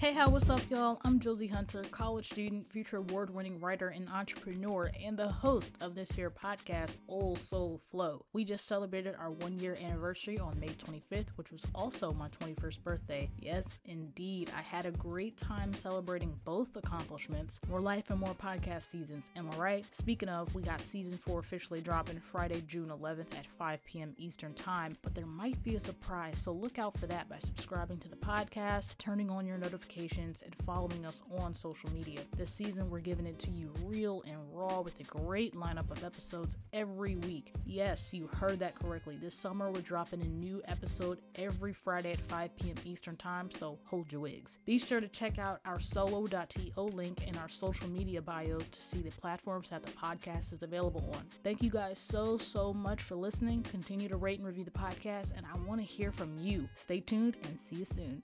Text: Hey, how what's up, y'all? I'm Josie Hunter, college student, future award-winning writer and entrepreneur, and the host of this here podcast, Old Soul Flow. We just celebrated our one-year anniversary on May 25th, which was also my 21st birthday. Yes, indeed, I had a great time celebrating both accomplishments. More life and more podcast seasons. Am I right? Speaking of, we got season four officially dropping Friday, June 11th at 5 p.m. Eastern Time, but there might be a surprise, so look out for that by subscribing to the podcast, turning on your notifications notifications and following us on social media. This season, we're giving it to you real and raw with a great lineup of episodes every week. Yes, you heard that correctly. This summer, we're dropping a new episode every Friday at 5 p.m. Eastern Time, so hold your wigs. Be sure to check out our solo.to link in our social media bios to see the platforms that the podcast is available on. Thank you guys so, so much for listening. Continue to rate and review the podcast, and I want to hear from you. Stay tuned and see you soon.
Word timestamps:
Hey, 0.00 0.14
how 0.14 0.30
what's 0.30 0.48
up, 0.48 0.62
y'all? 0.70 0.98
I'm 1.04 1.20
Josie 1.20 1.46
Hunter, 1.46 1.84
college 1.90 2.30
student, 2.30 2.64
future 2.64 2.96
award-winning 2.96 3.60
writer 3.60 3.88
and 3.88 4.08
entrepreneur, 4.08 4.90
and 5.04 5.14
the 5.14 5.28
host 5.28 5.76
of 5.82 5.94
this 5.94 6.10
here 6.10 6.30
podcast, 6.30 6.96
Old 7.06 7.38
Soul 7.38 7.82
Flow. 7.90 8.24
We 8.32 8.46
just 8.46 8.66
celebrated 8.66 9.14
our 9.20 9.30
one-year 9.30 9.76
anniversary 9.78 10.38
on 10.38 10.58
May 10.58 10.68
25th, 10.68 11.28
which 11.36 11.52
was 11.52 11.66
also 11.74 12.14
my 12.14 12.28
21st 12.28 12.82
birthday. 12.82 13.30
Yes, 13.38 13.82
indeed, 13.84 14.50
I 14.56 14.62
had 14.62 14.86
a 14.86 14.90
great 14.90 15.36
time 15.36 15.74
celebrating 15.74 16.34
both 16.46 16.74
accomplishments. 16.76 17.60
More 17.68 17.82
life 17.82 18.08
and 18.08 18.20
more 18.20 18.34
podcast 18.34 18.84
seasons. 18.84 19.30
Am 19.36 19.50
I 19.50 19.56
right? 19.56 19.86
Speaking 19.90 20.30
of, 20.30 20.54
we 20.54 20.62
got 20.62 20.80
season 20.80 21.18
four 21.18 21.40
officially 21.40 21.82
dropping 21.82 22.20
Friday, 22.20 22.62
June 22.66 22.86
11th 22.88 23.36
at 23.38 23.46
5 23.58 23.84
p.m. 23.84 24.14
Eastern 24.16 24.54
Time, 24.54 24.96
but 25.02 25.14
there 25.14 25.26
might 25.26 25.62
be 25.62 25.74
a 25.74 25.80
surprise, 25.80 26.38
so 26.38 26.52
look 26.52 26.78
out 26.78 26.96
for 26.96 27.06
that 27.06 27.28
by 27.28 27.38
subscribing 27.38 27.98
to 27.98 28.08
the 28.08 28.16
podcast, 28.16 28.96
turning 28.96 29.28
on 29.28 29.44
your 29.44 29.58
notifications 29.58 29.89
notifications 29.90 30.42
and 30.42 30.54
following 30.64 31.04
us 31.04 31.22
on 31.38 31.54
social 31.54 31.90
media. 31.90 32.20
This 32.36 32.50
season, 32.52 32.88
we're 32.90 33.00
giving 33.00 33.26
it 33.26 33.38
to 33.40 33.50
you 33.50 33.72
real 33.84 34.22
and 34.26 34.36
raw 34.52 34.80
with 34.80 34.98
a 35.00 35.04
great 35.04 35.54
lineup 35.54 35.90
of 35.90 36.04
episodes 36.04 36.56
every 36.72 37.16
week. 37.16 37.52
Yes, 37.66 38.14
you 38.14 38.28
heard 38.38 38.58
that 38.60 38.74
correctly. 38.74 39.16
This 39.20 39.34
summer, 39.34 39.70
we're 39.70 39.80
dropping 39.80 40.22
a 40.22 40.26
new 40.26 40.62
episode 40.66 41.18
every 41.34 41.72
Friday 41.72 42.12
at 42.12 42.20
5 42.20 42.56
p.m. 42.56 42.76
Eastern 42.84 43.16
Time, 43.16 43.50
so 43.50 43.78
hold 43.84 44.10
your 44.12 44.20
wigs. 44.20 44.58
Be 44.64 44.78
sure 44.78 45.00
to 45.00 45.08
check 45.08 45.38
out 45.38 45.60
our 45.64 45.80
solo.to 45.80 46.80
link 46.80 47.26
in 47.26 47.36
our 47.36 47.48
social 47.48 47.88
media 47.88 48.22
bios 48.22 48.68
to 48.68 48.82
see 48.82 48.98
the 48.98 49.10
platforms 49.10 49.70
that 49.70 49.82
the 49.82 49.90
podcast 49.92 50.52
is 50.52 50.62
available 50.62 51.10
on. 51.14 51.24
Thank 51.42 51.62
you 51.62 51.70
guys 51.70 51.98
so, 51.98 52.36
so 52.36 52.72
much 52.72 53.02
for 53.02 53.16
listening. 53.16 53.62
Continue 53.64 54.08
to 54.08 54.16
rate 54.16 54.38
and 54.38 54.46
review 54.46 54.64
the 54.64 54.70
podcast, 54.70 55.32
and 55.36 55.44
I 55.52 55.58
want 55.66 55.80
to 55.80 55.86
hear 55.86 56.12
from 56.12 56.38
you. 56.38 56.68
Stay 56.74 57.00
tuned 57.00 57.36
and 57.44 57.58
see 57.58 57.76
you 57.76 57.84
soon. 57.84 58.22